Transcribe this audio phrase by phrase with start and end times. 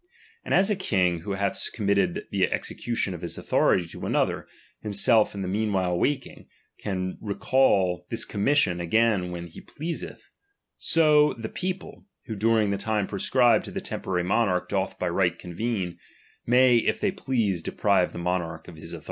[0.43, 4.47] And as a king who oa, th committed the execution of his authority to Another,
[4.81, 6.47] himself in the meanwhile waking,
[6.79, 10.31] can re cal this commission again when he pleaseth;
[10.75, 15.37] so ^^ peojde, who during the time prescribed to the temporary monarch doth by right
[15.37, 15.99] convene,
[16.47, 18.99] may if tiiey please deprive the monarch of his authority.